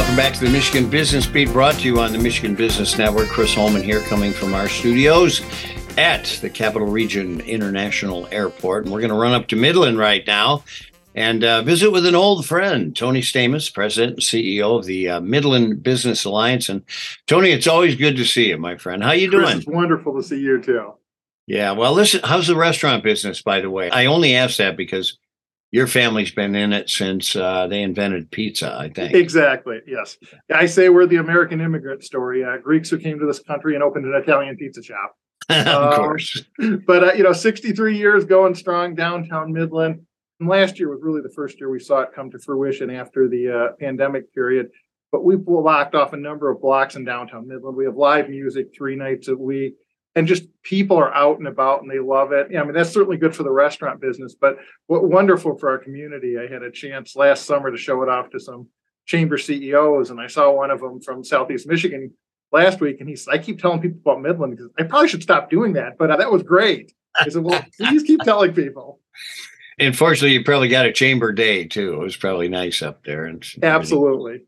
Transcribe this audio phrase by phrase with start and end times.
[0.00, 3.28] Welcome back to the Michigan Business Beat, brought to you on the Michigan Business Network.
[3.28, 5.42] Chris Holman here, coming from our studios
[5.98, 8.84] at the Capital Region International Airport.
[8.84, 10.64] And we're going to run up to Midland right now
[11.14, 15.20] and uh, visit with an old friend, Tony Stamas, President and CEO of the uh,
[15.20, 16.70] Midland Business Alliance.
[16.70, 16.82] And
[17.26, 19.04] Tony, it's always good to see you, my friend.
[19.04, 19.58] How you Chris, doing?
[19.58, 20.94] It's wonderful to see you too.
[21.46, 21.72] Yeah.
[21.72, 23.90] Well, listen, how's the restaurant business, by the way?
[23.90, 25.18] I only ask that because
[25.72, 29.14] your family's been in it since uh, they invented pizza, I think.
[29.14, 29.80] Exactly.
[29.86, 30.16] Yes.
[30.52, 32.44] I say we're the American immigrant story.
[32.44, 35.16] Uh, Greeks who came to this country and opened an Italian pizza shop.
[35.48, 36.42] of Um, course.
[36.86, 40.00] But, uh, you know, 63 years going strong downtown Midland.
[40.40, 43.28] And last year was really the first year we saw it come to fruition after
[43.28, 44.70] the uh, pandemic period.
[45.12, 47.76] But we've blocked off a number of blocks in downtown Midland.
[47.76, 49.74] We have live music three nights a week.
[50.16, 52.48] And just people are out and about and they love it.
[52.50, 55.78] Yeah, I mean, that's certainly good for the restaurant business, but what wonderful for our
[55.78, 56.36] community.
[56.36, 58.66] I had a chance last summer to show it off to some
[59.06, 62.12] chamber CEOs, and I saw one of them from Southeast Michigan
[62.52, 65.48] last week, and he's I keep telling people about Midland because I probably should stop
[65.48, 66.92] doing that, but uh, that was great.
[67.18, 69.00] I said, well, please keep telling people.
[69.78, 71.94] Unfortunately, you probably got a chamber day too.
[71.94, 73.24] It was probably nice up there.
[73.24, 74.42] And Absolutely.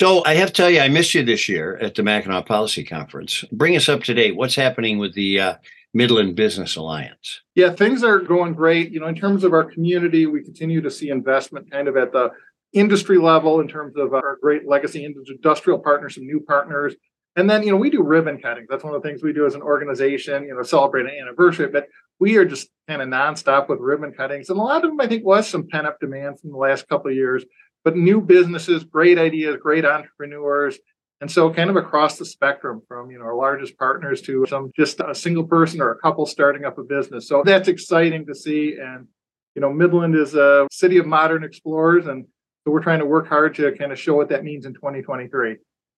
[0.00, 2.82] So I have to tell you, I missed you this year at the Mackinac Policy
[2.82, 3.44] Conference.
[3.52, 4.34] Bring us up to date.
[4.34, 5.54] What's happening with the uh,
[5.92, 7.42] Midland Business Alliance?
[7.54, 8.90] Yeah, things are going great.
[8.90, 12.12] You know, in terms of our community, we continue to see investment kind of at
[12.12, 12.32] the
[12.72, 16.94] industry level in terms of our great legacy industrial partners, some new partners.
[17.36, 18.66] And then, you know, we do ribbon cutting.
[18.68, 21.68] That's one of the things we do as an organization, you know, celebrate an anniversary.
[21.68, 24.50] But we are just kind of nonstop with ribbon cuttings.
[24.50, 26.88] And a lot of them, I think, was some pent up demand from the last
[26.88, 27.44] couple of years.
[27.84, 30.78] But new businesses, great ideas, great entrepreneurs.
[31.20, 34.72] And so kind of across the spectrum from, you know, our largest partners to some
[34.74, 37.28] just a single person or a couple starting up a business.
[37.28, 38.76] So that's exciting to see.
[38.80, 39.06] And,
[39.54, 42.06] you know, Midland is a city of modern explorers.
[42.06, 42.26] And
[42.64, 45.56] so we're trying to work hard to kind of show what that means in 2023.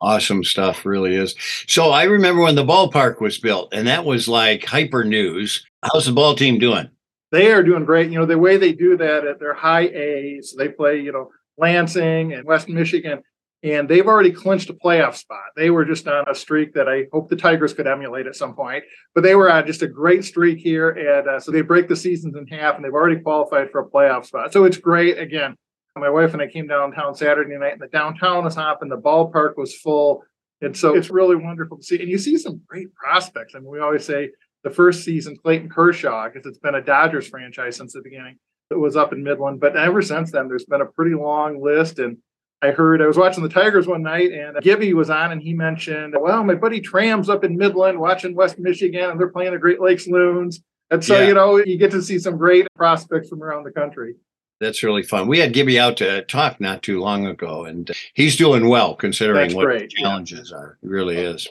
[0.00, 1.34] Awesome stuff, really is.
[1.66, 5.66] So I remember when the ballpark was built, and that was like hyper news.
[5.82, 6.88] How's the ball team doing?
[7.32, 8.10] They are doing great.
[8.10, 11.10] You know, the way they do that at their high A, so they play, you
[11.12, 13.22] know, Lansing and West Michigan,
[13.62, 15.46] and they've already clinched a playoff spot.
[15.56, 18.54] They were just on a streak that I hope the Tigers could emulate at some
[18.54, 18.84] point.
[19.14, 21.96] But they were on just a great streak here, and uh, so they break the
[21.96, 24.52] seasons in half, and they've already qualified for a playoff spot.
[24.52, 25.18] So it's great.
[25.18, 25.56] Again,
[25.96, 29.56] my wife and I came downtown Saturday night, and the downtown was hopping, the ballpark
[29.56, 30.22] was full,
[30.60, 32.00] and so it's really wonderful to see.
[32.00, 33.54] And you see some great prospects.
[33.54, 34.30] I mean, we always say
[34.64, 38.38] the first season, Clayton Kershaw, because it's been a Dodgers franchise since the beginning.
[38.70, 41.98] It was up in Midland, but ever since then, there's been a pretty long list.
[41.98, 42.18] And
[42.60, 45.54] I heard I was watching the Tigers one night, and Gibby was on, and he
[45.54, 49.58] mentioned, "Well, my buddy Tram's up in Midland watching West Michigan, and they're playing the
[49.58, 51.28] Great Lakes Loons." And so, Yeah.
[51.28, 54.14] you know, you get to see some great prospects from around the country.
[54.60, 55.28] That's really fun.
[55.28, 59.42] We had Gibby out to talk not too long ago, and he's doing well considering
[59.48, 60.02] That's what great, the yeah.
[60.04, 60.78] challenges are.
[60.82, 61.46] He really is.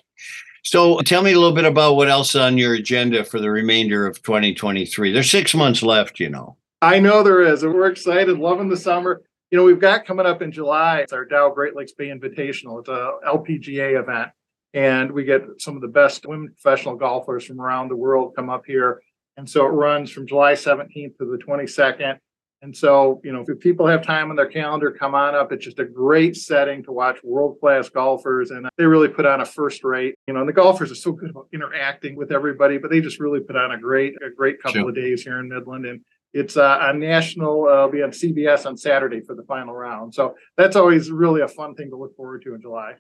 [0.64, 4.06] So tell me a little bit about what else on your agenda for the remainder
[4.06, 5.14] of 2023.
[5.14, 6.58] There's six months left, you know.
[6.82, 9.22] I know there is, and we're excited, loving the summer.
[9.50, 11.00] You know, we've got coming up in July.
[11.00, 12.80] It's our Dow Great Lakes Bay Invitational.
[12.80, 14.30] It's a LPGA event,
[14.74, 18.50] and we get some of the best women professional golfers from around the world come
[18.50, 19.02] up here.
[19.38, 22.18] And so it runs from July 17th to the 22nd.
[22.64, 25.52] And so, you know, if people have time on their calendar, come on up.
[25.52, 29.42] It's just a great setting to watch world class golfers, and they really put on
[29.42, 30.16] a first rate.
[30.28, 33.20] You know, and the golfers are so good about interacting with everybody, but they just
[33.20, 34.90] really put on a great, a great couple Sure.
[34.90, 35.86] of days here in Midland.
[35.86, 36.02] And
[36.34, 40.14] it's uh, on national, uh, it'll be on CBS on Saturday for the final round.
[40.14, 42.94] So that's always really a fun thing to look forward to in July.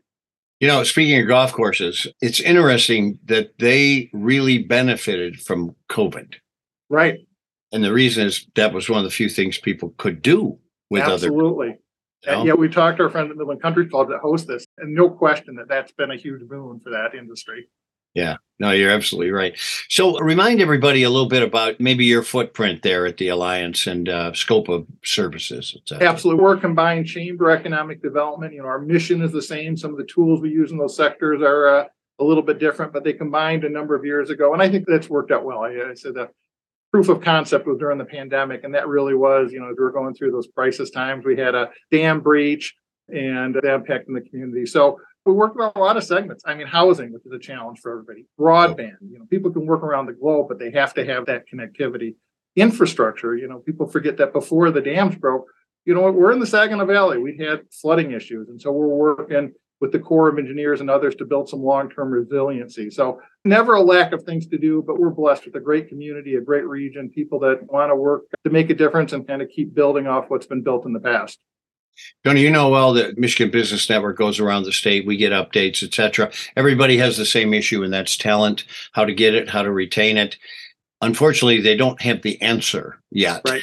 [0.60, 6.36] You know, speaking of golf courses, it's interesting that they really benefited from COVID.
[6.90, 7.20] Right.
[7.72, 10.58] And the reason is that was one of the few things people could do
[10.90, 11.28] with other.
[11.28, 11.76] Absolutely.
[12.26, 14.94] And yeah, we talked to our friend at Midland Country Club that hosts this, and
[14.94, 17.70] no question that that's been a huge boon for that industry.
[18.18, 19.56] Yeah, no, you're absolutely right.
[19.90, 24.10] So remind everybody a little bit about maybe your footprint there at the Alliance and
[24.10, 25.78] uh, scope of services.
[26.02, 26.44] Absolutely.
[26.44, 28.56] We're a combined chamber economic development.
[28.56, 29.78] You know, our mission is the same.
[29.78, 31.86] Some of the tools we use in those sectors are uh,
[32.18, 34.52] a little bit different, but they combined a number of years ago.
[34.52, 35.60] And I think that's worked out well.
[35.60, 36.30] I, I said the
[36.92, 38.64] proof of concept was during the pandemic.
[38.64, 41.38] And that really was, you know, as we were going through those crisis times, we
[41.38, 42.74] had a dam breach
[43.10, 44.66] and the impact in the community.
[44.66, 46.44] So we worked on a lot of segments.
[46.48, 49.84] I mean, housing, which is a challenge for everybody, broadband, you know, people can work
[49.84, 52.16] around the globe, but they have to have that connectivity.
[52.56, 55.46] Infrastructure, you know, people forget that before the dams broke,
[55.86, 57.18] you know, we're in the Saginaw Valley.
[57.18, 58.50] We had flooding issues.
[58.50, 61.90] And so we're working with the Corps of Engineers and others to build some long
[61.90, 62.90] term resiliency.
[62.90, 66.36] So, never a lack of things to do, but we're blessed with a great community,
[66.36, 69.50] a great region, people that want to work to make a difference and kind of
[69.50, 71.40] keep building off what's been built in the past.
[72.24, 75.06] Tony, you know well that Michigan Business Network goes around the state.
[75.06, 76.32] We get updates, etc.
[76.56, 80.18] Everybody has the same issue, and that's talent, how to get it, how to retain
[80.18, 80.38] it.
[81.02, 83.42] Unfortunately, they don't have the answer yet.
[83.48, 83.62] Right.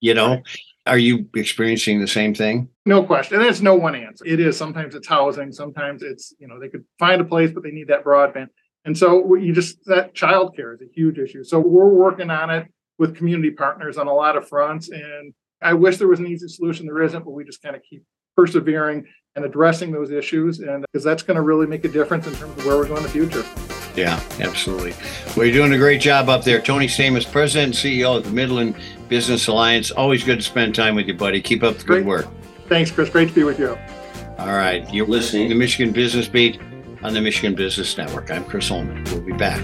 [0.00, 0.42] You know,
[0.86, 2.68] are you experiencing the same thing?
[2.84, 3.40] No question.
[3.40, 4.24] There's no one answer.
[4.24, 7.62] It is sometimes it's housing, sometimes it's, you know, they could find a place, but
[7.62, 8.48] they need that broadband.
[8.84, 11.42] And so you just that childcare is a huge issue.
[11.42, 12.68] So we're working on it
[12.98, 14.88] with community partners on a lot of fronts.
[14.88, 16.86] And I wish there was an easy solution.
[16.86, 18.02] There isn't, but we just kind of keep
[18.36, 20.60] persevering and addressing those issues.
[20.60, 22.86] And uh, because that's going to really make a difference in terms of where we're
[22.86, 23.44] going in the future.
[23.96, 24.92] Yeah, absolutely.
[25.36, 26.60] Well, you're doing a great job up there.
[26.60, 28.76] Tony Stamas, President and CEO of the Midland
[29.08, 29.90] Business Alliance.
[29.90, 31.40] Always good to spend time with you, buddy.
[31.40, 31.98] Keep up the Great.
[32.00, 32.26] good work.
[32.68, 33.08] Thanks, Chris.
[33.08, 33.78] Great to be with you.
[34.38, 34.92] All right.
[34.92, 36.60] You're listening to Michigan Business Beat
[37.02, 38.30] on the Michigan Business Network.
[38.30, 39.04] I'm Chris Holman.
[39.04, 39.62] We'll be back.